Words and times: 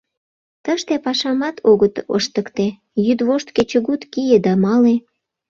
Тыште 0.63 0.93
пашамат 1.05 1.55
огыт 1.71 1.95
ыштыкте, 2.17 2.67
йӱдвошт-кечыгут 3.05 4.01
кие 4.13 4.37
да 4.45 4.53
мале. 4.63 4.95